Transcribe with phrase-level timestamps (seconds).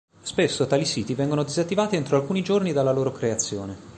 [0.23, 3.77] Spesso tali siti vengono disattivati entro alcuni giorni dalla loro creazione.